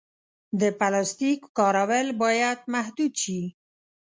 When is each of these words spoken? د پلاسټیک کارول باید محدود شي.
د 0.59 0.61
پلاسټیک 0.79 1.39
کارول 1.57 2.07
باید 2.23 2.59
محدود 2.73 3.13
شي. 3.23 3.41